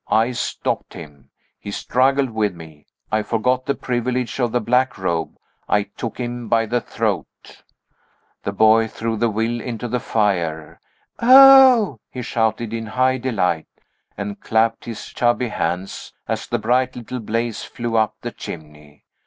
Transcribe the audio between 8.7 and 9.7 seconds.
threw the will